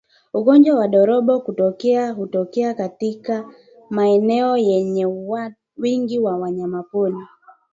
[0.33, 3.49] Ugonjwa wa ndorobo hutokea hutokea katika
[3.89, 5.05] maeneo yenye
[5.77, 7.17] wingi wa wanyamapori